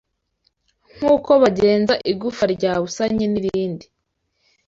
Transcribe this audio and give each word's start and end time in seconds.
nk’uko 0.95 1.31
bagenza 1.43 1.93
igufwa 2.11 2.45
ryabusanye 2.55 3.25
n’irindi. 3.29 3.85